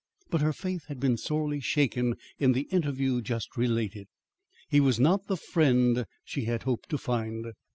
But 0.31 0.41
her 0.41 0.51
faith 0.51 0.85
had 0.87 0.99
been 0.99 1.15
sorely 1.15 1.59
shaken 1.59 2.15
in 2.39 2.53
the 2.53 2.63
interview 2.71 3.21
just 3.21 3.55
related. 3.55 4.07
He 4.67 4.79
was 4.79 4.99
not 4.99 5.27
the 5.27 5.37
friend 5.37 6.07
she 6.23 6.45
had 6.45 6.63
hoped 6.63 6.89
to 6.89 6.97
find. 6.97 7.53